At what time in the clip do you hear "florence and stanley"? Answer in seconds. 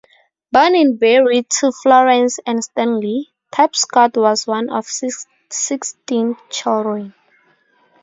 1.71-3.31